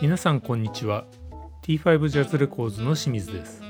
[0.00, 1.04] 皆さんこんにちは。
[1.62, 3.62] T5 ジャズレコーズの清水です。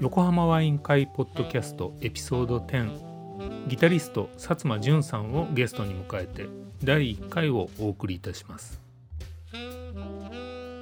[0.00, 8.80] 横浜ワイン会ポッドキャストエピソード10ギタリスト薩摩淳さんをゲストに迎えて第1回をお送りいたします。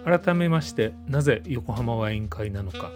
[0.04, 2.90] 改めましてなぜ横浜ワイン会なのか。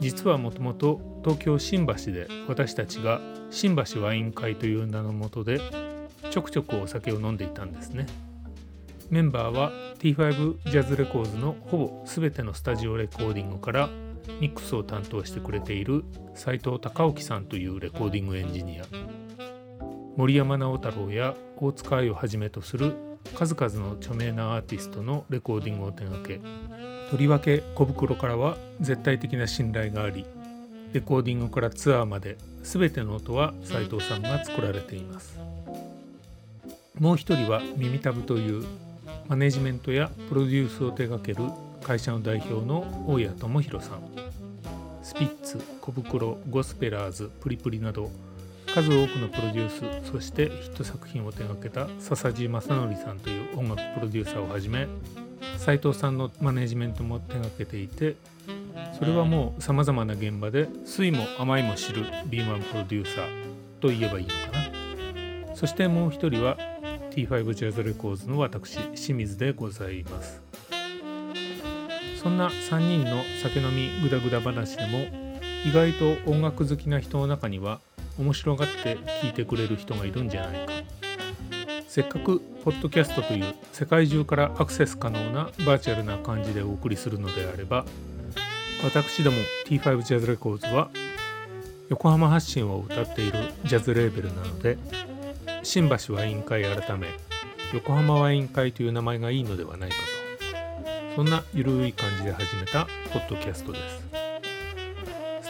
[0.00, 5.60] 実はもともと東京新橋で私たちが新橋ワイン会という名のもとで
[6.30, 8.06] ちょくちょくお酒を飲んでいたんですね。
[9.10, 13.88] メンバーは T5 ジャズレコーズのほぼ全てのスタジオレコーディングから
[14.40, 16.04] ミックスを担当してくれている
[16.34, 18.84] 斉藤隆興さんというレコーディングエンジニア。
[20.20, 22.92] 森山直太朗や大塚愛をはじめとする
[23.34, 26.42] 数々の著名なアーティストのレコーディングを手掛け
[27.10, 30.26] とりわけコブクロからは絶対的な信頼があり
[30.92, 35.38] レコーディングからツアーまで全ての音は斉藤さんが作られています。
[36.98, 38.66] もう一人は耳たぶという
[39.26, 41.48] マネジメントやプロデュースを手掛ける
[41.82, 44.00] 会社の代表の大谷智弘さん。
[45.02, 48.10] スピッツ小袋ゴスペラーズプリプリなど
[48.74, 54.86] 数多くのプロデュースそしてヒット作品を手掛けた笹地正則さんという音楽プロデューサーをはじめ
[55.58, 58.16] 斉藤さんのマネジメントも手掛けていて
[58.98, 64.58] それはもうさまざまな現場で酸いも甘いも知る B1 プロデューサーと言えばいいのか
[65.50, 65.56] な。
[65.56, 66.56] そしてもう一人は
[67.10, 70.40] T5 ジャズレコーズの私清水でございます。
[72.22, 74.98] そんな3人の酒飲みグダグダ話でも
[75.66, 77.80] 意外と音楽好きな人の中には
[78.20, 80.72] 面白がって聞いてくれる人がいるんじゃないか。
[81.88, 87.84] せっかくポッドキャストという世界中からアクセス可能なバーチャルな感じでお送りするのであれば
[88.84, 90.88] 私ども T5 ジャズレコーズは
[91.88, 94.78] 横浜発信を歌っているジャズレーベルなので
[95.64, 97.08] 新橋ワイン会改め
[97.74, 104.09] 横浜ワイン会という名前がいいのではないかとそんなゆるい感じで始めたポッドキャストです。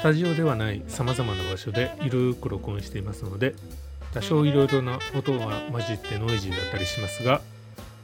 [0.00, 3.54] スタジオではないさまざまな場所でゆるく録音していますので
[4.14, 7.42] 多少いろいろな音が混じってノイジーだったりしますが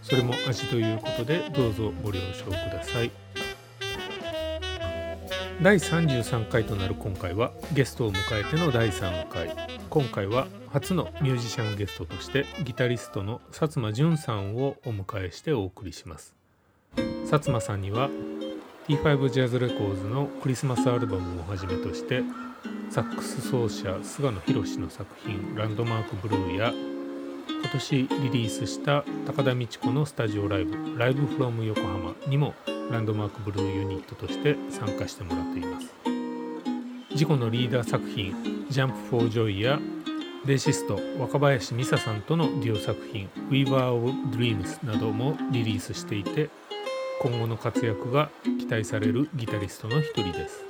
[0.03, 3.11] それも味ということでどうぞご了承ください。
[5.63, 9.57] 第33回となる今回はゲストを迎えての第3回。
[9.89, 16.35] 今回は初のミュージシャンゲストとしてギタリストの薩摩淳さんをお迎えしてお送りします。
[17.25, 18.11] 薩摩さんには
[18.89, 22.23] T5 ジャズレコーズのクリスマスアルバムをはじめとして
[22.89, 26.73] サックス奏者菅野博の作品「ランドマークブルー」や
[27.49, 32.55] 今年リリースした高田美智子のスタジオライブ「ライブフロム横浜」にも
[32.89, 35.93] ランドマークブルーユニットとして参加してもらっています。
[37.11, 38.37] 自己のリーダー作品
[38.71, 39.81] 「ジャンプ・フォー・ジョイ」や
[40.45, 46.51] ベーシスト若林美沙さんとのデュオ作品「Weaver of Dreams」などもリリースしていて
[47.21, 50.65] 今後の活躍が期待されるギタリストの一人です。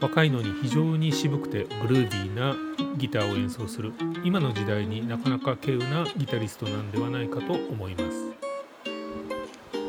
[0.00, 2.56] 若いのに非常に渋くてグルーヴィーな
[2.96, 3.92] ギターを演奏する。
[4.24, 8.30] 今の時代になかなか稀有なギタリストなんではないかと思います。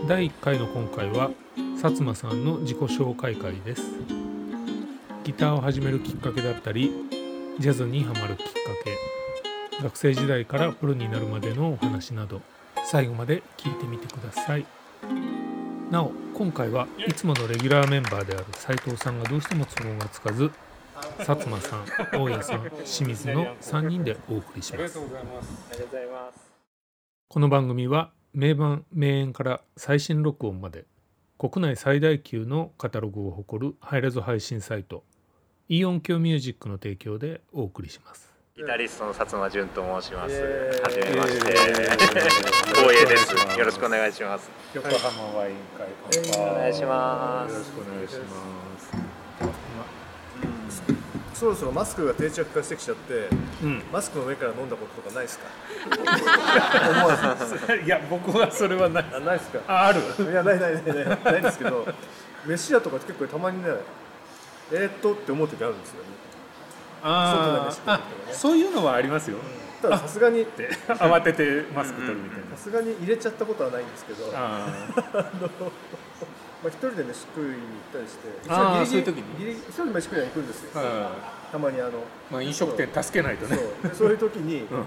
[0.08, 3.84] 第1回の今回は薩摩さんの自己紹介会です。
[5.24, 6.92] ギターを始めるきっかけだったり
[7.59, 8.52] ジャズにハマるきっか
[8.84, 12.42] け学生時代からプロになるまでのお話など
[12.86, 14.66] 最後まで聞いてみてください。
[15.91, 20.50] なお今回はいつものレギュラーメンバーである斉藤さんがどうしても都合がつかず
[21.19, 21.85] 薩摩さん
[22.18, 24.97] 大谷さん清水の3人でお送りします。
[27.28, 30.85] この番組は名盤名演から最新録音まで
[31.38, 35.03] 国内最大級のカタログを誇るハイレゾ配信サイト
[35.68, 40.36] イオンキョミュージックの提供でお送りしますギタリストの薩摩淳と申します。
[40.84, 41.54] はじめまして。
[42.74, 43.34] 光栄です。
[43.58, 44.50] よろしくお願いします。
[44.74, 45.88] 横浜ワイン会
[46.38, 47.53] お願いします。
[47.53, 48.26] よろしくお願いしま
[51.34, 51.40] す。
[51.40, 53.30] そろそろマスクが定着化してきちゃって、
[53.64, 53.82] うん。
[53.92, 55.46] マスクの上から飲んだこととかないですか？
[57.76, 59.06] いや僕はそれはない。
[59.16, 59.59] あないですか？
[59.68, 60.02] あある？
[60.30, 61.20] いやないないないない。
[61.24, 61.88] ないですけど
[62.46, 63.70] 飯屋とか結構たまにね
[64.74, 66.09] えー、っとって思う時あるんですよね
[67.03, 69.38] あ外で飯食うとかそういうのはありますよ。
[69.82, 72.56] たださすがにって慌ててマスク取るみたいな。
[72.56, 74.68] さすがに入れちゃったことはないんですけどあ
[75.14, 75.50] あの
[76.64, 79.40] まあ一人で飯食いに行ったりしてあそういう時に。
[79.40, 80.70] ギリ一人で飯食いには行くんですよ。
[81.52, 81.94] たまにあのい
[82.30, 83.58] まあ飲食店助けないとね。
[83.58, 83.90] そう。
[83.90, 84.86] でそういう時に、うん。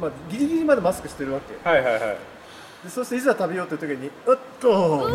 [0.00, 1.68] まあ、ギリギリまでマスクしてるわけ。
[1.68, 2.16] はいはいはい
[2.84, 5.10] でそしていざ食べようという時にうっと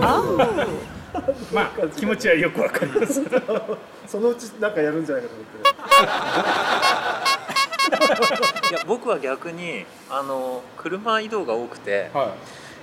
[1.54, 3.22] まあ気持ちはよくわかります。
[4.08, 5.56] そのうちなんかやるんじゃないかと思って。
[8.70, 12.36] いや僕は逆にあの車移動が多くては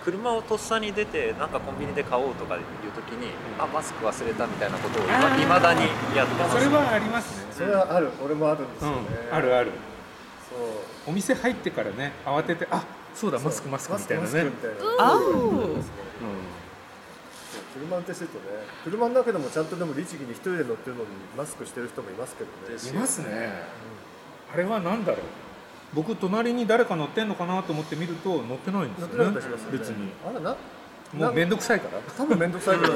[0.05, 2.63] 車をとっさに出てなんかコンビニで買おうとかいう
[2.95, 5.07] 時にあマスク忘れたみたいなことをい
[5.47, 5.83] まだに
[6.17, 6.57] やってます。
[6.57, 7.53] それはありますね。
[7.53, 8.11] それはある。
[8.25, 8.97] 俺もあるんですよね、
[9.31, 9.37] うん。
[9.37, 9.71] あるある。
[10.51, 10.59] そう。
[11.07, 12.85] お店入ってからね慌ててあ
[13.15, 14.27] そうだマスクマスクみたいなね。
[14.27, 14.77] マスクみたいな。
[14.99, 15.19] あ
[17.75, 18.45] 車運転してるとね
[18.85, 22.91] 車の中でもちゃんとでも律儀に一人で乗ってるのにマスクしてる人もいますけどね。
[22.91, 23.53] いますね。
[24.53, 25.21] あれは何だろう。
[25.95, 29.41] 僕隣に誰か乗ってんのかなと思って見ると乗ってないんですよね。
[29.71, 30.11] 別に。
[30.27, 30.57] あらな
[31.13, 32.01] もう面倒くさいから。
[32.17, 32.89] 多分面倒くさいぐら。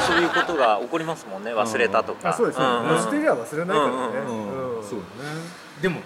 [0.00, 2.30] そういうことが起こりますもんね忘れたとか。
[2.30, 2.58] あそうです。
[2.58, 2.68] ね、ん。
[2.68, 2.88] ん。
[2.88, 3.94] 乗してりゃ忘れないからね、
[4.26, 4.76] うん。
[4.78, 4.82] うん。
[4.82, 5.04] そうね。
[5.82, 6.00] でも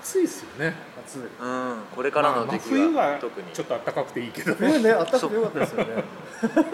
[0.00, 0.74] 暑いですよね
[1.06, 3.46] 暑いうんこれからのまあ時期冬はは特に。
[3.52, 4.56] ちょっと暖かくていいけどね。
[4.58, 6.04] 冬ねあったかくてよかったですよね。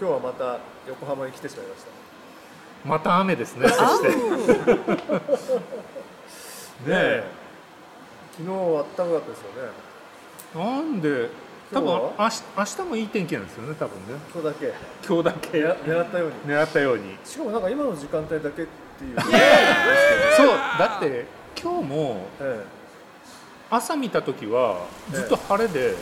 [0.00, 0.58] 今日はまた
[0.88, 1.92] 横浜に来てしまいました。
[2.84, 4.08] また雨ですねそして。
[4.10, 4.16] ね
[6.88, 7.24] え。
[8.32, 10.72] 昨日は暖かかったですよね。
[10.76, 11.30] なんで
[11.72, 14.20] 多分明日明日もいい天気なんですよね多分ね。
[14.34, 14.74] 今日だけ。
[15.06, 15.48] 今日だけ。
[15.58, 16.34] 狙狙ったように。
[16.44, 17.16] 狙ったように。
[17.24, 18.66] しかもなんか今の時間帯だけっ
[18.98, 19.16] ていう。
[20.36, 20.48] そう
[20.78, 22.64] だって今日もえ
[23.70, 25.94] 朝見た時はずっと晴れで、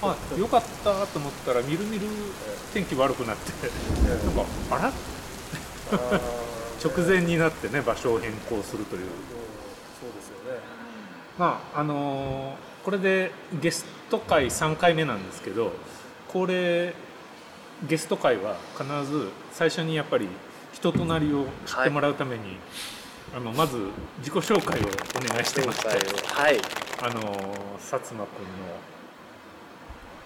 [0.00, 2.06] あよかったと思ったらみるみる
[2.72, 3.68] 天気悪くなって、え
[4.06, 4.26] え。
[4.26, 4.92] なんかあら？
[6.82, 9.02] 直前になってね場所を変更するという。
[9.02, 9.08] うん
[10.00, 10.60] そうですよね。
[11.38, 15.72] まああのーこれでゲスト会3回目なんですけど
[16.32, 16.94] 恒例
[17.86, 20.26] ゲスト会は必ず最初にやっぱり
[20.72, 22.56] 人となりを知ってもらうために、
[23.34, 23.78] あのまず
[24.18, 26.60] 自己紹介をお願いしてましてはい。
[27.02, 28.26] あのー薩摩君の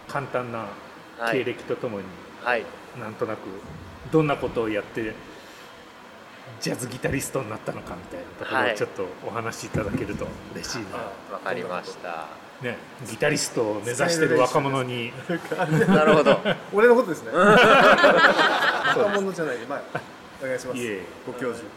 [0.09, 0.67] 簡単な
[1.19, 2.05] 経はい歴とともに、
[2.43, 2.65] はい。
[3.01, 3.39] なんとなく
[4.13, 5.15] どんなことをやって
[6.61, 8.75] ジャズギタリストになったのかみたいなところはい。
[8.75, 12.27] をちょっとお話しいただけると嬉しいな、わかりました。
[12.63, 15.13] ね、ギタリストを目指してる若者に。
[15.89, 16.41] なるほど。
[16.73, 17.31] 俺のことですね。
[17.35, 19.81] 若者じゃない前
[20.43, 20.79] お願いします。
[20.79, 21.03] いえ。
[21.27, 21.69] ご教授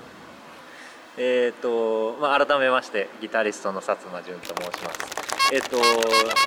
[1.22, 5.54] えっ、と、まあ、改めましてギタリストの薩摩淳と申します。
[5.54, 5.78] えっ、と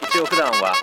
[0.06, 0.74] 一応普段は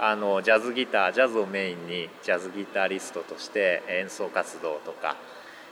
[0.00, 5.16] あのジャズギタージャズをメインにジャズギタリストとして演奏活動とか、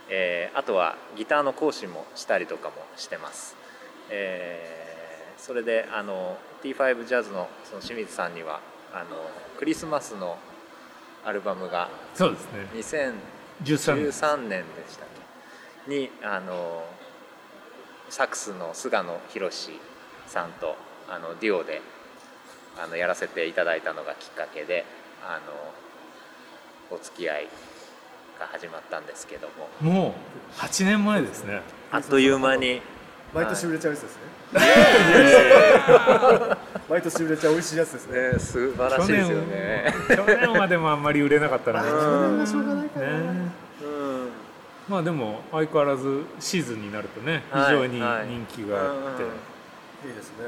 [0.08, 3.56] えーあとはギターの講師もしたりとかもしてます。
[4.10, 4.80] えー
[5.40, 8.60] それであの T5 ジャズのその清水さんには
[8.92, 9.16] あの
[9.58, 10.36] クリスマスの
[11.24, 13.14] アルバムがそうですね2000
[13.64, 15.08] 13 13年でしたっ
[15.88, 15.90] け？
[15.90, 16.84] にあの
[18.10, 19.50] サックスの菅野博
[20.26, 20.76] さんと
[21.08, 21.80] あのデュオで
[22.82, 24.84] あのやらせていただいたのがきっかけで
[25.24, 25.40] あ
[26.90, 27.48] のお付き合い
[28.38, 29.48] が始まったんですけど
[29.80, 29.92] も。
[29.92, 30.14] も
[30.56, 31.62] う8年前ですね。
[31.92, 32.82] あっという間に。
[33.32, 34.22] 毎年売れちゃうやつですね。
[36.88, 38.32] 毎年売れちゃう美味しいやつですね。
[38.32, 39.94] ね素晴らしいですよね。
[40.08, 43.12] 去年はでもあんまり売れなかったな、それはしょうがないかな、ね。
[43.12, 43.52] うん
[44.90, 49.30] まあでも相変わらずシーズンになるとね非はい常に人気があって、うん
[50.08, 50.44] いいですね。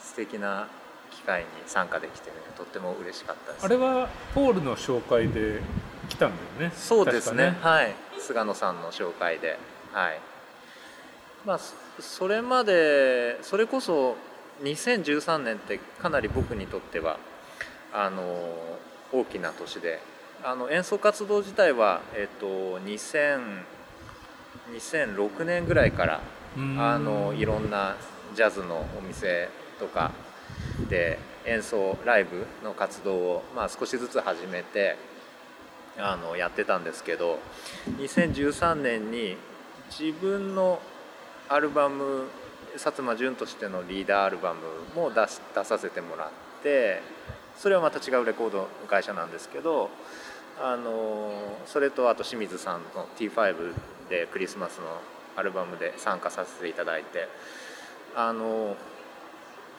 [0.00, 0.68] 素敵な
[1.10, 3.64] 機会に参加できて、ね、とっても嬉しかったです。
[3.64, 5.60] あれはポールの紹介で
[6.08, 6.74] 来たんだよね。
[6.74, 7.48] そうですね。
[7.48, 7.94] 確かはい。
[8.18, 9.58] 菅野さんの紹介で。
[9.92, 10.20] はい。
[11.44, 14.16] まあそそれまでそれこそ
[14.62, 17.18] 2013年ってかなり僕にとっては
[17.92, 18.22] あの
[19.12, 20.00] 大きな年で
[20.42, 22.46] あの演奏活動自体は、えっと、
[22.80, 23.40] 2000
[24.72, 26.20] 2006年ぐらいから
[26.56, 26.80] うん。
[26.80, 27.96] あのいろんな
[28.34, 30.12] ジャズのお店とか
[30.88, 34.96] で演奏ライブの活動を、まあ、少しずつ始めて
[35.98, 37.38] あのやってたんですけど
[37.98, 39.36] 2013年に
[39.90, 40.80] 自分の
[41.48, 42.28] アルバム
[42.74, 44.60] 薩摩淳としてのリーダーアルバム
[44.94, 46.28] も出し出させてもらっ
[46.62, 47.00] て
[47.56, 49.90] それはまた違うレコード会社なんですけど
[50.60, 51.32] あの
[51.66, 53.72] それとあと清水さんの T5
[54.08, 54.84] でクリスマスの
[55.36, 57.28] アルバムで参加させていただいて
[58.14, 58.76] あの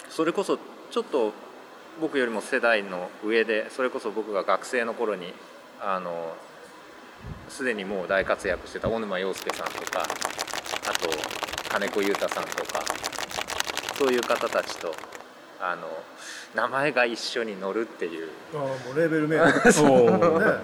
[0.09, 0.57] それこそ
[0.91, 1.33] ちょっと
[1.99, 5.33] 僕よりも世代の上でそれこそ僕が学生の頃に
[5.81, 6.35] あの
[7.49, 11.09] すでにもう大活躍してた小沼洋介さんとかあと
[11.69, 12.83] 金子裕太さんとか
[13.97, 14.93] そういう方たちと
[15.59, 15.87] あの
[16.55, 18.29] 名前が一緒に乗るっていう。
[18.53, 19.45] ああもうレーベルメイド
[20.39, 20.55] ね。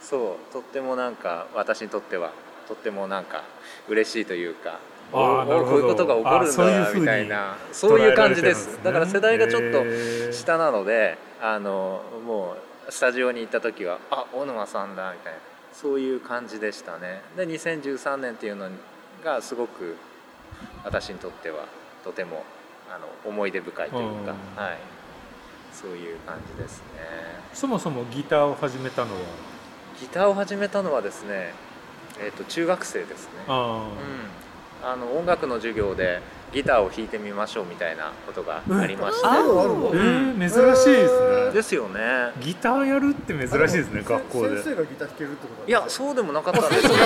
[0.00, 0.52] そう。
[0.52, 2.32] とってもなんか私にとっては
[2.68, 3.44] とってもなんか
[3.88, 4.78] 嬉しいというか
[5.12, 8.76] こういうことが起こるんだみたいなそういう感じです。
[8.76, 12.56] ねだから世代がちょっへとー下なのであのも
[12.88, 15.38] うスタジオに行った時はあ小沼さんだみたいな
[15.72, 17.22] そういう感じでしたね。
[17.36, 18.68] で2013年っていうの
[19.24, 19.96] がすごく
[20.84, 21.66] 私にとっては
[22.04, 22.44] とても
[22.90, 24.62] あの思い出深いというか、うん。
[24.62, 24.78] はい、
[25.72, 26.84] そういう感じですね。
[27.52, 29.20] そもそもギターを始めたのは？
[30.00, 31.54] ギターを始めたのはですね、
[32.20, 33.30] えー、と中学生ですね。
[33.48, 33.88] あ
[34.82, 36.20] うん、あの音楽の授業で
[36.54, 41.52] ギターを弾いてみましょうみたいなことがありまして、あるあるーえー、珍しいですね。
[41.52, 42.00] ですよね。
[42.40, 44.62] ギターやるって珍しいですね学校で。
[44.62, 46.96] 先生がギター弾けるってこといやそうでもなかったんですよね。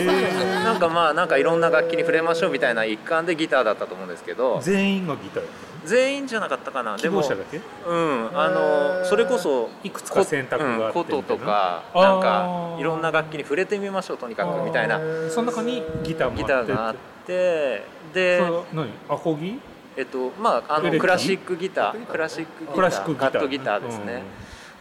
[0.00, 4.56] え なんかまあなんかいろんな楽器に触れましょうみたいな一環でギターだったと思うんですけど。
[4.58, 5.42] ー、全員がギター
[5.86, 6.98] 全員じゃなかったかな。
[6.98, 7.58] でも望者だけ？
[7.86, 12.02] うんあのそれこそいくつか選択があってうん琴とかな。
[12.02, 15.00] なんかいろんな楽器に触れてみましょうとにかくみたいな。
[15.30, 16.42] その中にギターもあって。
[16.42, 16.98] ギターがあって
[17.30, 18.88] でそれは何？
[19.08, 19.60] アコギ？
[19.96, 22.06] えっとまああのクラシックギター。
[22.06, 22.74] クラシックギター。
[22.74, 24.22] クラシックギターカットギターですね、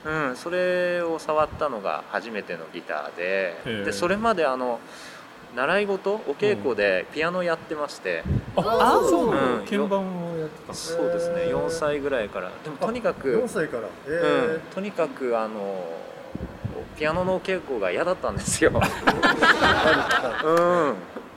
[0.06, 4.80] うん、それを触ったのが初めてのギターででそれまであの
[5.56, 6.14] 習い事？
[6.14, 8.24] お稽古でピアノやってまして、
[8.56, 9.66] ああそうなの、うん。
[9.66, 10.74] 鍵盤をやってたの？
[10.76, 11.42] そうですね。
[11.46, 12.52] 4歳ぐらいから。
[12.64, 13.88] でもとにかく4歳から。
[14.08, 15.84] えうん、とにかくあの
[17.00, 18.72] ピアノのお稽古が嫌だったんですよ。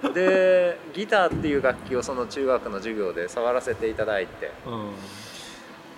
[0.03, 4.51] うん、でギターっていう楽器をその中学の授業で触らせていただいて。
[4.67, 4.91] うん。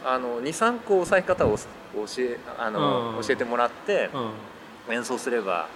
[0.06, 1.64] あの23個押さえ方を教
[2.18, 3.23] えあの、うん。
[3.23, 4.11] 教えてもらって
[4.88, 4.94] うん。
[4.94, 5.66] 演奏すれば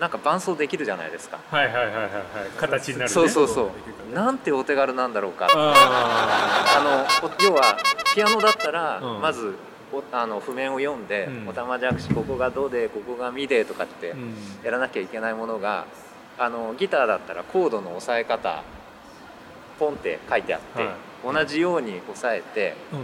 [0.00, 1.38] なんか伴奏できるじゃないですか。
[1.48, 2.10] はいはいはいはいはい。
[2.56, 3.08] 形になるね。
[3.08, 3.70] そうそうそ
[4.10, 4.12] う。
[4.12, 5.46] なんてお手軽なんだろうか。
[5.54, 7.78] ああのお要は
[8.12, 9.20] ピアノだったら、うん。
[9.20, 9.71] まずお
[10.12, 11.48] あの譜面を読んで、うん。
[11.48, 14.14] おたまじゃくしここがドでここがミでとかって
[14.64, 15.86] やらなきゃいけないものが
[16.38, 18.62] あのギターだったらコードの押さえ方
[19.78, 20.90] ポンって書いてあって、は
[21.32, 21.34] い。
[21.34, 23.00] 同じように押さえてうん。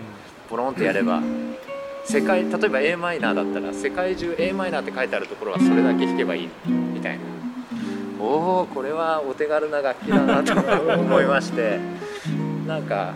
[0.49, 1.21] ポロンってやれば
[2.05, 7.25] 世界例えば a マイナーだったら世界中 a マイナーって書いてあるところはそれだけ弾けばいいみたいな。
[8.21, 10.55] おおこれはお手軽な楽器だなと
[10.93, 11.79] 思いまして。
[12.67, 13.15] なんか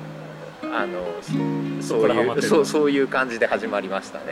[0.72, 4.24] あのそういうそうそういう感じで始まりましたね。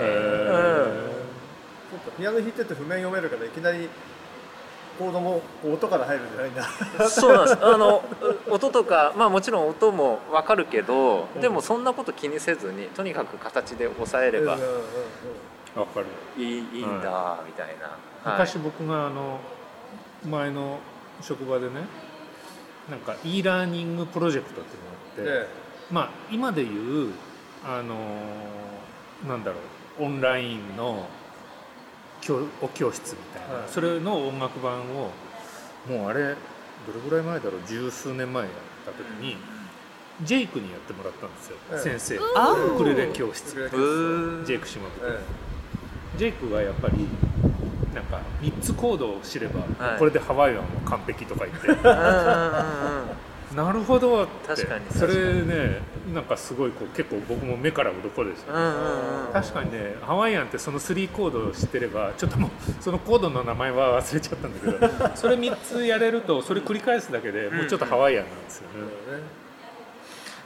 [2.16, 3.88] ピアノ弾いてて譜面読めるからいきなり
[4.99, 7.09] コードも音から入るんじゃないんだ。
[7.09, 7.64] そうなんです。
[7.64, 8.02] あの
[8.49, 16.06] う 音とかまあもちろん音も分かるけどでもそんなこと気にせずにとにかく形で押さえればうかる。
[16.38, 18.40] いいいいんだみたいな、はい。
[18.40, 19.40] 昔僕があの
[20.26, 20.78] 前の
[21.20, 21.87] 職場でね
[22.88, 25.60] なんか e ラーニングプロジェクトっていうのがあって、で
[25.90, 27.12] まあ今でいう
[27.64, 27.97] あの
[29.28, 29.59] なんだろ
[30.00, 31.06] うオンラインの
[32.20, 33.68] 教お教室みたいな、はい。
[33.68, 35.11] それの音楽版を
[35.88, 38.52] もうあれどれぐらい前だろう十数年前やっ
[38.87, 39.37] た時に、
[40.23, 41.78] ジェイクにやってもらったんですよ、ええ。
[41.99, 45.20] 先生あウクレレ教室ジェイク島本、え
[46.16, 47.06] ジェイクがやっぱり
[47.94, 49.99] なんか3つコードを知れば、はい。
[49.99, 51.68] これでハワイアンは完璧とか言って
[53.54, 54.25] なるほど。
[54.25, 54.85] って確かに。
[54.90, 55.80] それね
[56.14, 59.33] なんかすごいこう結構僕も目から鱗でした、うんうんうん。
[59.33, 68.75] 確かにねハワイアンってその3コードを知ってればちょっともうそのコードの名前は忘れちゃったんだけど それ3つやれるとそれ繰り返すだけでもうちょっとハワイアンなんですよね、
[69.09, 69.40] えね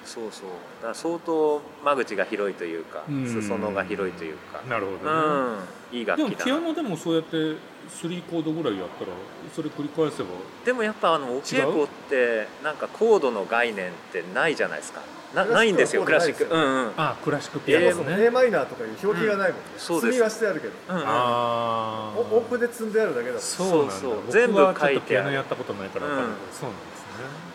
[0.04, 0.48] そうそう。
[0.80, 3.26] だから相当間口が広いというかうん。
[3.26, 4.62] 裾野が広いというか。
[4.68, 5.58] なるほどね、
[5.92, 5.98] うん。
[5.98, 7.56] いい楽でも器だピアノでもそうやって
[7.88, 9.10] 3コードぐらいやったら
[9.54, 10.28] それ繰り返せば？
[10.64, 15.02] でもやっぱあのお稽古ってなんかコードの概念ってないじゃないですか。
[15.34, 16.44] なないんですよクラシック。
[16.44, 16.92] うんうん。
[16.96, 20.12] あクラシックピアノね、A マイナーとかいう表記がないもんね、そうです。
[20.12, 20.72] 積みはしてあるけど。
[20.88, 21.02] うんうん。
[21.04, 23.92] ああお音符で積んであるだけだもんそうなんだ。
[23.92, 24.16] そうそう。
[24.22, 25.02] 僕全部はちょっと書いてある。
[25.02, 26.34] ピアノやったことないから分かるうん。
[26.52, 27.04] そうなんですね。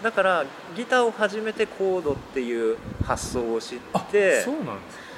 [0.03, 0.45] だから
[0.75, 5.08] ギターを始めてコードっていう発想を知っあてそうなんですね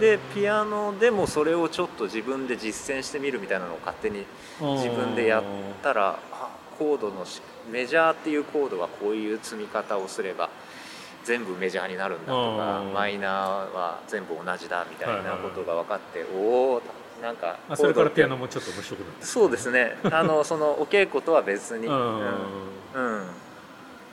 [0.00, 4.24] でピアノでもそれをちょっと自分で実践してみるみたいなのを勝手に
[4.60, 5.44] 自分でやっ
[5.82, 6.48] たらあ
[6.78, 10.50] コードのしメジャーっていうコードはこういう積み方をすれば
[11.24, 12.92] 全部メジャーになるんだとかうん。
[12.92, 16.82] マイナーは全部同じだみたいなことが分かって、おお
[17.22, 19.96] なんかあそれからピアノももちょっと面白くなったそうですね。
[20.04, 21.94] あのそのお稽古とは別に、うん。
[21.94, 22.24] うん。
[22.94, 23.26] うん。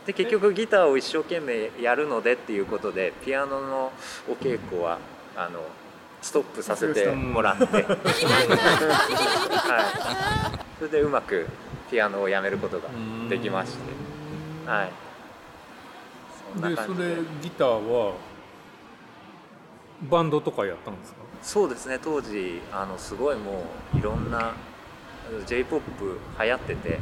[0.05, 3.91] で結局ギターを一生懸命やるのでっていうことでピアノの
[4.29, 4.97] お稽古は
[5.35, 5.61] あの
[6.21, 7.41] ストップさせても。
[7.41, 7.85] らって、 はい、
[10.77, 11.47] それでうまく
[11.89, 12.89] ピアノをやめることが
[13.29, 13.79] できまして、
[14.69, 14.91] はい、
[16.53, 16.75] そんなで。
[16.75, 18.13] それギターは
[20.03, 21.21] バンドとかやったんですか？
[21.41, 21.99] そうですね。
[22.01, 23.63] 当時あのすごいも
[23.95, 24.53] ういろんな
[25.45, 25.83] j p o p
[26.43, 26.99] 流行ってて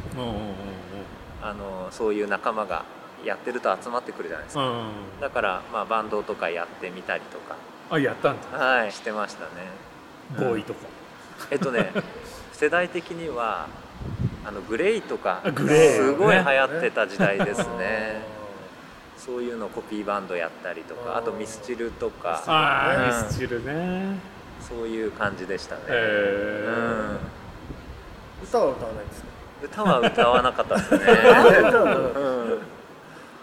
[1.41, 2.85] あのそういう仲間が
[3.25, 7.37] やってると集まってくるじゃないですか、うんだから、まあ、バンドとかやってみたりと
[7.89, 8.47] あやったんだ。
[8.47, 8.91] かはい。
[8.91, 9.49] してましたね。
[10.37, 10.79] ボーイとか。
[11.51, 11.91] えっとね
[12.53, 13.67] 世代的には
[14.45, 18.21] あのグレイとかすごい流ね行ってた時代ですね。
[19.17, 22.41] そういうのコピーバンドやったりとかあとミスチルとか。
[22.47, 23.07] ああうん。
[23.07, 24.17] ミスチルね。
[24.61, 27.17] そういう感じでしたね、へうん。
[28.43, 29.27] 歌は歌わないんですか？
[29.63, 30.97] 歌は歌わなかったですね、
[31.69, 32.59] 歌はうん、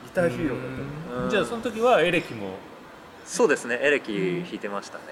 [0.04, 1.30] ギターヒーローだったうん。
[1.30, 2.58] じゃあその時はエレキも、
[3.26, 3.78] そうですね。
[3.83, 4.12] エレキ
[4.45, 5.04] 弾いてましたね、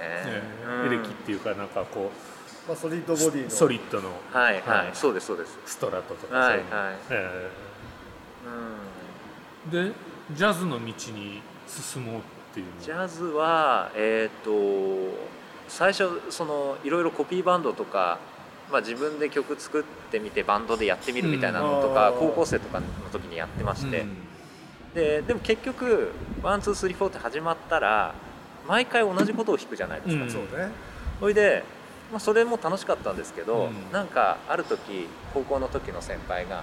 [0.87, 2.11] エレキっていうかなんかこ
[2.67, 3.51] まあ、ソリッドボディうの。
[3.51, 4.09] ソリッドの。
[4.33, 4.91] はいはい、はい。
[4.95, 5.59] そうですそうです。
[5.67, 6.61] ストラトとかはいはい。
[7.11, 7.51] え
[9.71, 9.81] うん。
[9.81, 9.93] えで
[10.33, 12.21] ジャズの道に進もうっ
[12.55, 12.81] ていうの。
[12.81, 14.51] ジャズはえっ、と
[15.69, 18.19] 最初そのいろいろコピーバンドとか、
[18.73, 22.19] まあ、自分で曲作ってみてバンドでやってみるみたいなのとか、うん。
[22.19, 24.17] 高校生とかの時にやってまして、うん
[24.95, 28.15] ででも結局 one two three four って始まったら
[28.67, 30.31] 毎回同じことを弾くじゃないですか、うん。
[30.31, 30.71] そうね。
[31.21, 31.65] それで、
[32.11, 33.93] まあ、それも楽しかったんですけど、うん。
[33.93, 36.63] なんかある時高校の時の先輩が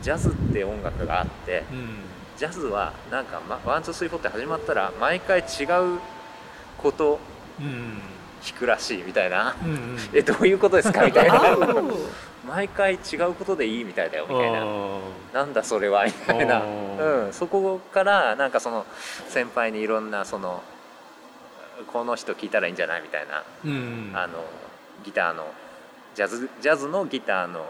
[0.00, 1.88] ジャズって音楽があってうん。
[2.38, 5.64] ジャズはなんか、ま、 one two three four って始まったら毎回違
[5.96, 5.98] う
[6.78, 7.18] こと
[7.60, 8.00] うん。
[8.44, 9.56] 弾くらしいみたいな。
[9.62, 9.96] うんうん。
[10.14, 11.40] えどういうことですかみたいな
[12.46, 14.62] 毎回違うことでいいみたいだよみたいな。
[14.62, 14.98] あ
[15.32, 18.84] なんだそれはみたいな、うん、そこからなんかその
[19.28, 20.62] 先輩にいろんなその
[21.92, 24.16] この人聞いたらいいんじゃないみたいな、ーうん。
[24.16, 24.44] あの
[25.04, 25.46] ギターの
[26.14, 27.64] ジャズジャズのギターの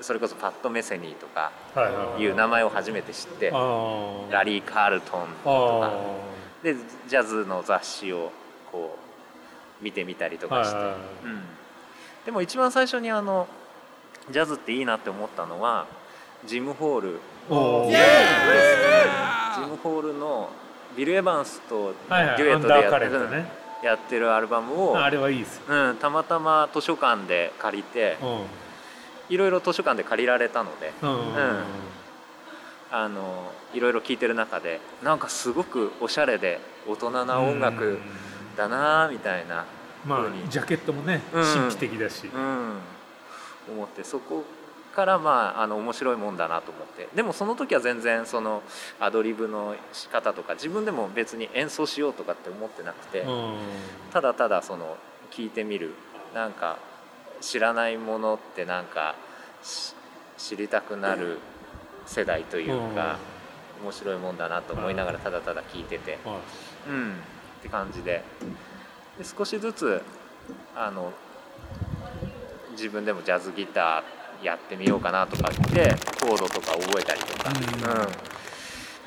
[0.00, 2.22] それこそパッド・メセニーとかはいはいはい。
[2.22, 4.32] いう名前を初めて知ってあー。
[4.32, 5.86] ラリー・カールトンとか。
[5.86, 5.92] あ
[6.62, 6.74] で
[7.08, 8.32] ジャズの雑誌を
[8.72, 8.98] こ
[9.80, 11.00] う見てみたりとかして、はいはいはい。
[11.24, 11.42] うん、
[12.24, 13.46] でも一番最初にあの
[14.30, 15.86] ジャズっていいなって思ったのは
[16.46, 17.20] ジム・ホール。
[17.48, 17.58] ジム・
[19.82, 20.50] ホールの
[20.96, 22.36] ビル・エヴァンスとデはいはい。
[22.38, 23.52] ュエットでやってる,、レントね
[23.82, 25.56] やってるアルバムを、あれはいいです。
[25.58, 31.64] ようん、たまたま図書館で借りてういろいろ図書館で借りられたのでんうんうん
[32.90, 37.98] あのいろいろ聴いてる中でなんかすごくおしゃれで大人な音楽
[38.56, 39.66] だなみたいな、
[40.06, 41.42] まあジャケットもねうん。
[41.42, 42.26] 神秘的だし。
[42.32, 42.78] うん、
[43.68, 44.44] 思ってそこ
[44.94, 47.08] からまああの面白いもんだなと思って。
[47.14, 48.62] でもその時は全然その
[48.98, 53.58] アドリブの仕方とか自分でも別に演奏しようとかって思ってなくて、うん。
[54.12, 54.96] ただただその
[55.30, 55.94] 聞いてみる。
[56.34, 56.78] なんか
[57.40, 59.14] 知らないものってなんか
[59.62, 59.94] し
[60.38, 61.38] 知りたくなる
[62.06, 63.18] 世代というか、
[63.82, 66.40] 面白いもんだなと思いながらただただ聞いてて、は
[66.88, 67.12] うん。
[67.58, 68.22] って感じで。
[69.18, 70.02] で少しずつ
[70.74, 71.12] あの
[72.76, 78.00] 自分でもジャズギターやってみようかなとかってコードとか覚えたりとか、うん。
[78.02, 78.08] うん。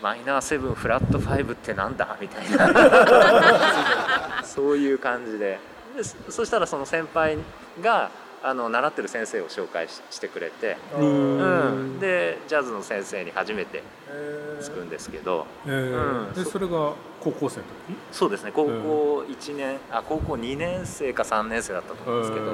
[0.01, 2.17] マイナーセブンフラットファイブってなんだ？
[2.19, 4.41] みたいな。
[4.43, 5.59] そういう感じで。
[5.95, 7.37] でそそしたらその先輩
[7.81, 8.09] が
[8.41, 11.97] あの習ってる先生を紹介ししてくれて、ううん。
[11.97, 14.63] ん、でジャズの先生に初めてえー。
[14.63, 16.27] つくんですけど、えー。
[16.27, 16.33] うん。
[16.33, 17.97] でそれが高校生の時？
[18.11, 18.51] そうですね。
[18.53, 22.45] 高校1年、あ高校2年生か3年生だったと思うんですけど、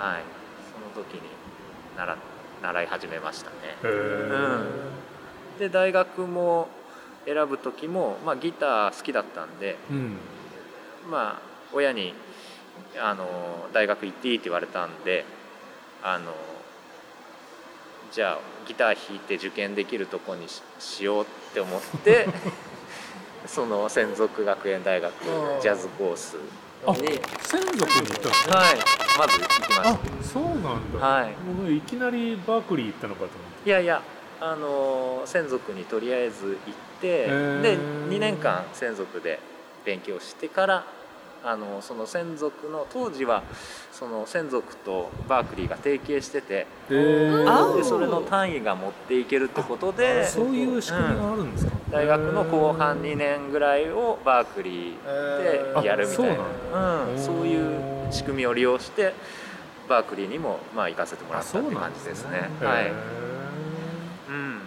[0.00, 0.22] はい、
[0.72, 1.20] その時に
[1.94, 2.16] 習
[2.62, 3.56] 習い始めましたね。
[3.84, 4.64] へー。
[5.58, 6.68] で大学も
[7.26, 10.16] 選ぶ時も、まあ、ギター好きだったんで、うん。
[11.10, 11.42] まあ、
[11.74, 12.14] 親に
[12.98, 15.24] あの大学行っていいって言われたんで
[16.02, 16.32] あの
[18.10, 22.26] じゃあギター弾いて受験できるとこにししようって思って
[23.46, 25.12] その専属学園大学
[25.60, 26.36] ジャズコース
[26.86, 31.34] あに、はい、専属に行ったんですねまず行きましあそうなんだ、はい。
[31.56, 33.66] 僕いきなりバークリー行ったのかと思ってた。
[33.68, 34.02] いやいや
[34.40, 37.60] あの専属にとりあえず行ってー。
[37.62, 39.38] で2年間専属で
[39.84, 40.84] 勉強してから
[41.42, 43.42] あのその専属の当時は
[43.92, 59.14] その専属とバークリーが提携しててでそれの単位が持っていけるってことでそういう仕組みがあるんですか、大学の後半2年ぐらいをバークリーでやるみたいな、あそううん、そういう仕組みを利用して
[59.88, 62.50] バークリーにもまあ行かせてもらったって感じですね。
[62.60, 62.92] はい、へー。
[64.28, 64.60] うん、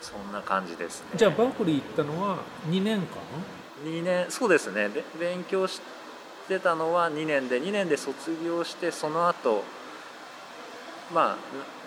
[0.00, 1.06] そんな感じですね。
[1.16, 2.38] じゃあバークリー行ったのは
[2.68, 3.06] 2年間？
[3.84, 4.88] 2年そうですね。
[4.88, 5.80] べ勉強し
[6.48, 9.62] てたのは2年で2年で卒業してその後
[11.12, 11.36] ま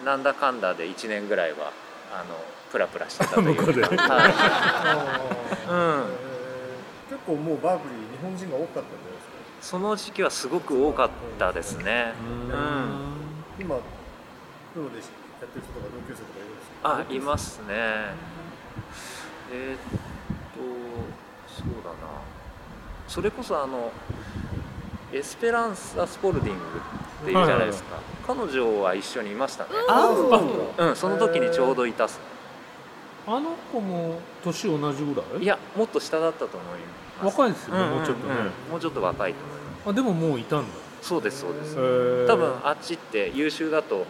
[0.04, 1.72] あななんだかんだで1年ぐらいは
[2.14, 2.36] あの
[2.72, 3.56] プラプラしてたという。
[3.56, 3.82] 向こうで。
[3.84, 3.92] はい。
[5.72, 5.78] うん。
[5.78, 6.28] えー
[7.10, 9.62] 結構もうバークリー日本人が多かったんじゃないですか？
[9.62, 12.14] その時期はすごく多かったですね。
[13.60, 13.82] 今ど
[14.86, 17.06] うでしってる人とか同級生とかいるんですか？
[17.10, 17.68] あいますね。
[19.52, 20.17] えーっと
[21.74, 21.96] そうだな。
[23.08, 23.92] それこそあの
[25.14, 26.62] エスペランサ・スポルディング
[27.22, 29.70] っていうじゃないですか、彼女は一緒にいましたね。
[29.90, 30.32] あそう。
[30.32, 32.20] なんだうんその時にちょうどいたっす。
[33.26, 35.44] あの子も年同じぐらい？
[35.44, 36.80] いやもっと下だったと思い
[37.24, 37.40] ます。
[37.40, 37.96] 若いですよね、んんん。
[37.96, 38.34] もうちょっとね、
[38.72, 39.90] もうちょっと若いと思います。
[39.90, 40.68] あでももういたんだ。
[41.02, 42.28] そうですそうです。
[42.28, 44.06] 多分あっちって優秀だと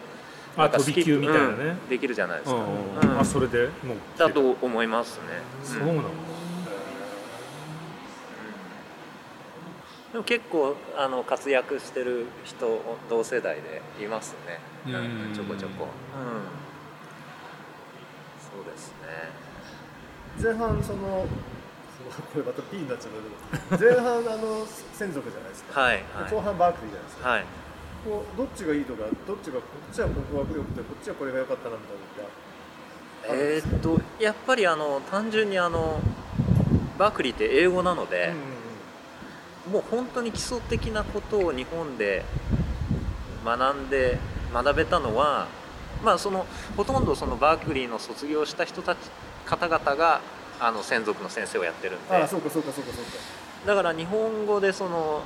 [0.56, 3.20] なあんか飛び級みたいなね、うんできるじゃないですか、うんうんうん。
[3.20, 5.22] あそれでもうだと思いますね。
[5.62, 6.02] そうなの、
[10.12, 14.88] でも結構あの活躍してる人同世代でいますね、う
[15.32, 15.34] ん。
[15.34, 16.48] ちょこちょこ、うん、
[18.40, 19.30] そうですね。
[20.42, 21.26] 前半その
[22.32, 23.92] これまた P になっちゃうんだけど。
[23.92, 27.44] 前半あの専属じゃないですか、はいは後半バークリーじゃないですか、いはい。
[28.04, 29.60] こうどっちがいいとかどっちがこ
[29.92, 36.00] っちはここが良くてこっちはこれが良かったなみたいなえーっとやっぱりあの単純にあの
[36.96, 38.32] バークリーって英語なので、
[39.70, 42.24] もう本当に基礎的なことを日本で
[43.44, 44.18] 学んで
[44.52, 45.46] 学べたのは、
[46.04, 48.98] まあ、そのほとんどそのバークリーの卒業した人たち
[49.44, 50.20] 方々が
[50.60, 52.14] あの専属の先生をやってるんで。
[52.14, 53.10] ああそうかそうかそうかそうか。
[53.66, 55.22] だから日本語でその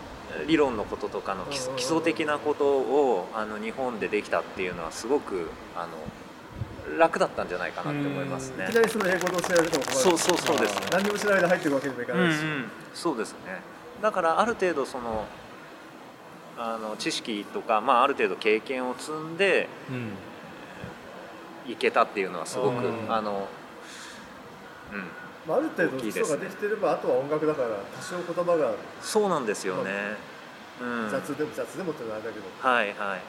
[0.46, 8.66] 理論のこととかの基礎的なことをあの日本でできたっていうのはすごくあの楽だったんじゃないかなって思いますね。
[8.68, 8.74] いき。
[8.74, 9.98] なりその英語で教えられても困る。
[10.00, 10.74] そうそうそうです。
[10.74, 12.38] ね何にもしないで入っていくわけにもいかないし、
[12.94, 13.60] そうですね
[14.02, 15.24] だからある程度その
[16.58, 20.10] あの知識とか、まあ、ある程度経験を積んでうん。
[21.64, 23.12] いけたっていうのはすごく、うん。
[23.12, 23.46] あの
[24.92, 25.06] うん。
[25.46, 29.90] まあ、ある程度基礎ができてればあとは音楽だから多少言葉がそうなんですよね、
[30.80, 33.20] うん、雑でも雑でもってのはあれだけど、はいはい。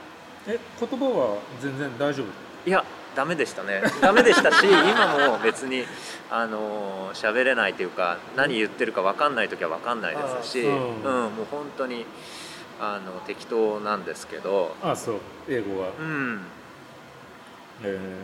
[0.48, 2.26] え言葉は全然大丈夫？
[2.70, 2.84] いや
[3.16, 3.82] ダメでしたね。
[4.02, 5.86] ダメでしたし今も別に
[6.32, 10.72] あの喋れないというか何言ってるか分かんない時は分かんないですし、あう。
[10.72, 12.06] ーんもう本当に
[12.80, 15.16] あの適当なんですけど、あそう。
[15.48, 16.42] 英語は、うん、
[17.84, 18.18] え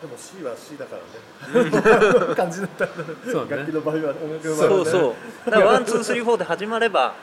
[0.00, 2.34] でも C は C だからね。
[2.34, 2.86] 感じだった。
[2.86, 2.90] ら、
[3.30, 3.50] そうね。
[3.50, 7.14] 楽器の場合は音楽の場合は、ね、そうそうだから one two three four で始まれば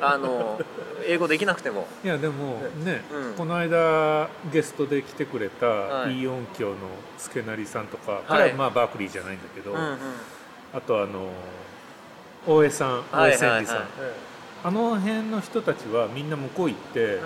[0.00, 0.60] あの
[1.06, 1.86] 英語できなくても。
[2.02, 3.34] ーいやでもね、うん。
[3.34, 6.76] この間ゲストで来てくれた、はいい、い音響の
[7.18, 8.22] 女性さんとか、はい。
[8.26, 9.98] 彼はまあバークリーじゃないんだけど、うんうん
[10.72, 11.28] あとあの
[12.48, 17.20] 大江さん大江千里さん、はいえあの辺の人たちはみんな向こう行って、うん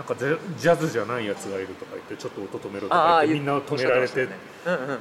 [0.00, 4.30] なんかジャジャズじゃないやつがいるとか言ってちょっと音止めろとか言ってみんな止められて、で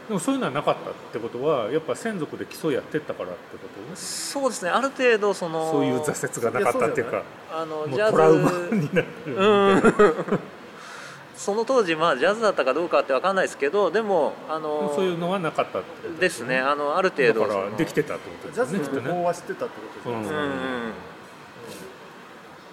[0.10, 4.72] もそういうのはなかったってことはやっぱ専属で基礎やってったからってことそうですね。
[4.72, 10.40] ある程度そのそういう挫折がなかったっていうかあのもうジャトラウマズになる、うん。
[11.38, 16.60] その当時まあジャズだったかどうかって分かんないですけどでもあのそういうのはなかったってことですね。
[16.60, 19.14] あのある程度だからできてたってことジャズのですねきっとね。
[19.14, 20.52] 語法は知ってたってことですね、うんうんう
[20.90, 20.92] ん。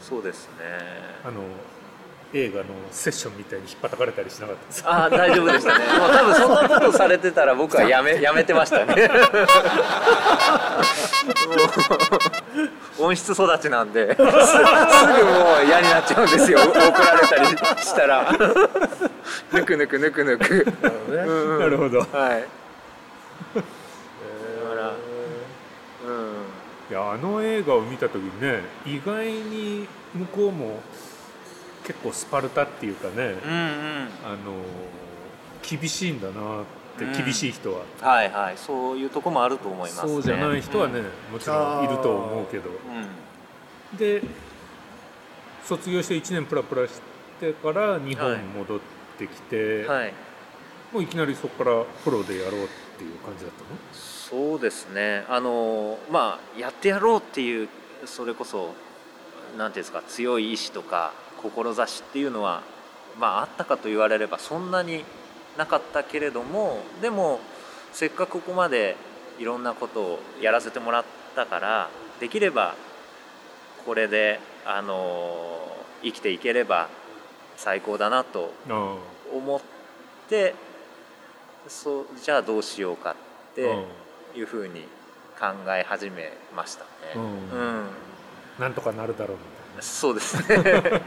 [0.00, 0.64] そうですね。
[1.24, 1.42] あの
[2.32, 5.84] 映画のセッションみたいに引っ叩かれたりしなかったですああ大丈夫でしたね。
[5.98, 9.08] もう多分そんなことされてたら僕はやめ やめてましたね。
[12.98, 14.16] もう音質育ちなんで。
[14.16, 16.58] す すぐもう嫌になっちゃうんですよ。
[16.58, 17.46] 怒られたり
[17.80, 18.32] したら。
[19.52, 20.66] ぬくぬくぬくぬく。
[20.82, 21.60] なるほどね、うんうん。
[21.60, 21.98] なるほど。
[22.00, 22.08] はい。
[22.10, 24.68] えー。
[24.68, 26.46] だからうん。
[26.88, 30.80] いやあの映画を見た時にね意外に向こうも
[31.86, 34.08] 結構スパルタっていうかね、うんうん。
[34.24, 34.36] あの
[35.62, 36.64] 厳しいんだなっ
[36.98, 37.12] て、うん。
[37.12, 37.80] 厳しい人は。
[38.00, 38.58] はいはい。
[38.58, 40.12] そういうとこもあると思いますね。
[40.12, 42.70] そうじゃない人はね、もちろんいると思うけど。
[42.70, 43.96] うん。
[43.96, 44.22] で
[45.64, 47.00] 卒業して1年プラプラし
[47.40, 48.80] てから日本戻っ
[49.18, 50.12] てきて、うんはい。
[50.92, 52.66] もういきなりそこからプロでやろうっ
[52.98, 53.68] ていう感じだったの？
[53.92, 55.24] そうですね。
[55.28, 57.68] あのまあやってやろうっていう
[58.04, 58.74] それこそ
[59.56, 62.62] なんていうんですか強い意志とか志っていうのは
[63.18, 65.04] まああったかと言われればそんなに
[65.56, 67.40] なかったけれどもでも
[67.92, 68.96] せっかくここまで
[69.38, 71.88] いろんなことをやらせてもらったから
[72.20, 72.74] できれば
[73.84, 75.58] これであの
[76.02, 76.88] 生きていければ
[77.56, 78.96] 最高だなとあ
[79.32, 79.60] 思っ
[80.28, 80.54] て
[81.68, 83.16] そうじゃあどうしようか
[83.52, 83.84] って
[84.36, 84.82] いうふうに
[85.38, 86.88] 考え始めましたね。
[87.16, 87.22] うん。
[87.22, 87.86] うん、
[88.58, 91.02] なんとかなるだろうみそうですね。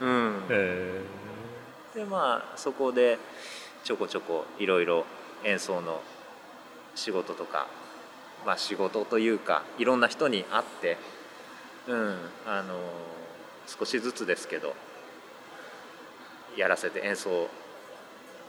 [0.00, 3.18] う ん、でまあそこで
[3.84, 5.04] ちょこちょこいろいろ
[5.44, 6.02] 演奏の
[6.94, 7.66] 仕事とか、
[8.44, 10.98] まあ、仕事というかいろんな人に会って、
[11.86, 12.78] うん、あの
[13.66, 14.74] 少しずつですけど
[16.56, 17.48] やらせて演奏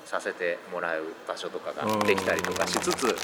[0.05, 3.15] させてもらう場所とかができたりとかしつつもう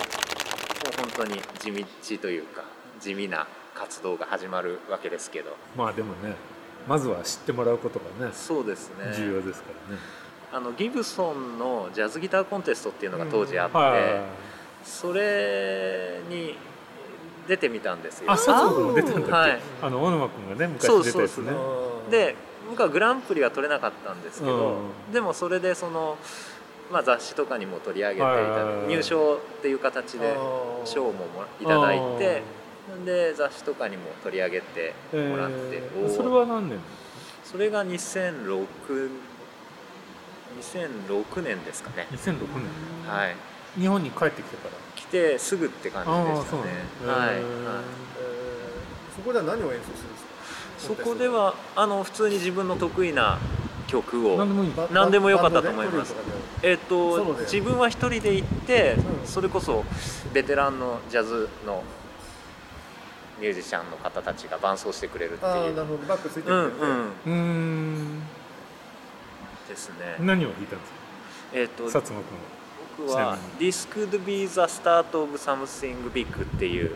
[0.97, 2.63] 本当に地道というか
[2.99, 5.55] 地味な活動が始まるわけですけど。
[5.75, 6.35] まあでもね
[6.87, 9.13] まずは知ってもらうことがねそうですね。
[9.15, 10.01] 重要ですからね。
[10.51, 14.47] あのギブソンのジャズギターコンテストっていうのが当時あって、はい
[14.87, 16.55] それに
[17.45, 18.31] 出てみたんですよ。
[18.31, 19.59] あ、佐藤君も出たんだっけ、はい。
[19.81, 21.51] あの小沼君がね昔出たやつね。
[21.51, 22.35] うんで
[22.69, 24.77] 僕はグランプリは取れなかったんですけど、
[25.09, 26.17] うでもそれでその、
[26.91, 30.35] まあ、雑誌とかにも取り上げていた入賞っていう形で
[30.85, 32.43] 賞ももらいただいて
[33.05, 36.15] で雑誌とかにも取り上げてえもらって、ーおー。
[36.15, 36.79] それは何年？
[37.43, 38.65] それが2006
[40.73, 42.37] 2006年ですかね、2006
[43.05, 43.13] 年。
[43.13, 43.35] はい、
[43.79, 44.71] 日本に帰ってきてから？
[44.95, 46.63] 来てすぐって感じでしたね。
[47.03, 47.23] そうなんだ。
[47.25, 47.37] はい、はい。
[47.37, 47.67] えー
[49.15, 51.03] そこでは何を演奏するんですか？
[51.03, 53.39] そこではあの普通に自分の得意な
[53.87, 54.71] 曲を何でもいい。
[54.71, 56.13] バ何でもよかったと思います。
[56.61, 59.27] えっと自分は一人で行って、うん。
[59.27, 59.83] それこそ
[60.33, 61.83] ベテランのジャズの
[63.39, 65.51] ミュージシャンの方たちが伴奏してくれるっていう。
[65.51, 65.97] ああなるほど。
[66.07, 68.21] バックついてくうんれて、うんうーん。
[69.69, 70.15] ですね。
[70.19, 70.91] 何を弾いたんです
[71.53, 71.89] えっとか？
[71.89, 72.23] 薩摩君
[72.97, 76.95] 僕は「This could be the start of something big」っていう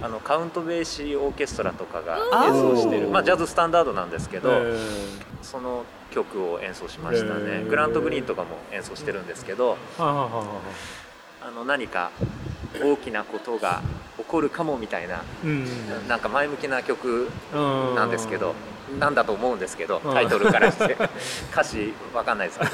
[0.00, 3.08] あのカウントベーシーオーケストラとかが演奏してる。
[3.08, 4.56] まあジャズスタンダードなんですけど、は。
[4.60, 4.78] え
[5.42, 7.68] その曲を演奏しましたね、へー。
[7.68, 10.44] グラント・グリーンとかも演奏してるんですけど、ー、はあはあはあは
[11.42, 11.48] あ。
[11.48, 12.10] あの何か
[12.80, 13.82] 大きなことが
[14.18, 15.66] 起こるかもみたいなうん。
[16.08, 18.54] なんか前向きな曲うんなんですけど、
[18.98, 20.14] なんだと思うんですけどうん。
[20.14, 20.96] タイトルからして
[21.52, 22.72] 歌詞わかんないですけど。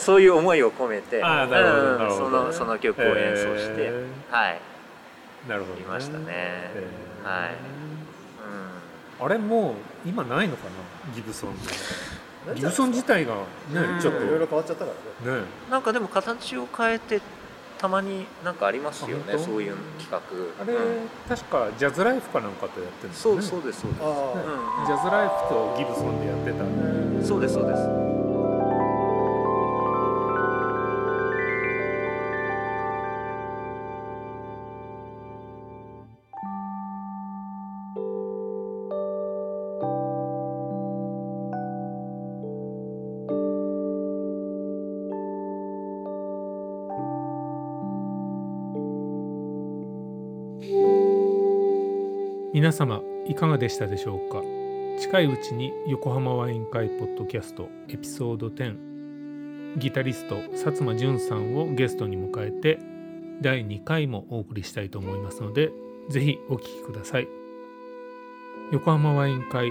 [0.00, 1.24] そういう思いを込めてうん
[2.16, 4.60] そのその曲を演奏して、へはい、
[5.48, 5.80] なるほど、ね。
[5.80, 6.70] 見ましたね。
[7.24, 7.50] はい。
[9.20, 9.74] あれもう
[10.08, 10.64] 今ないのか
[11.08, 11.14] な？
[11.14, 11.50] ギブソン
[12.46, 13.40] なんでギブソン自体がね、
[13.74, 14.22] うんちょっと。
[14.24, 14.92] いろいろ変わっちゃったか
[15.26, 15.38] らね。
[15.38, 15.44] ね。
[15.66, 17.20] うん、なんかでも形を変えて
[17.78, 20.18] たまになんかありますよねそういう企画。
[20.62, 21.08] あれ、うん。
[21.28, 23.46] 確かジャズライフかなんかとやってるんですそうよね。
[23.46, 28.17] そうですそうですあうんジャズライフとギブソンでやってたんでそうですそうです
[52.58, 54.42] 皆様いかがでしたでしょうか？
[55.00, 62.80] 近いうちに横浜ワイン会ポッドキャストエピソード10ギタリスト薩摩淳さんをゲストに迎えて
[63.40, 65.70] 第2回もお送りしたいと思いますので
[66.10, 67.28] ぜひお聴きください。
[68.72, 69.70] 横浜ワイン会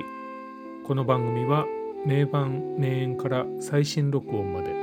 [0.86, 1.66] この番組は
[2.06, 4.74] 名盤名演から最新録音まで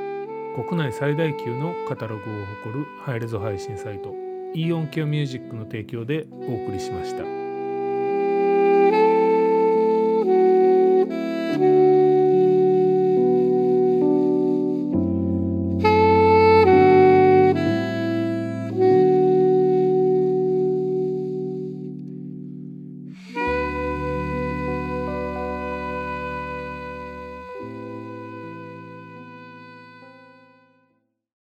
[0.63, 2.25] 国内最大級のカタログを
[2.65, 4.13] 誇るハイレゾ配信サイト
[4.55, 7.44] イオンキオミュージックの提供でお送りしました。